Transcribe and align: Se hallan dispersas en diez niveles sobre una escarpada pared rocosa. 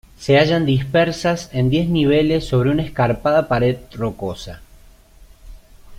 Se 0.17 0.39
hallan 0.39 0.65
dispersas 0.65 1.51
en 1.53 1.69
diez 1.69 1.87
niveles 1.87 2.43
sobre 2.47 2.71
una 2.71 2.81
escarpada 2.81 3.47
pared 3.47 3.77
rocosa. 3.91 4.59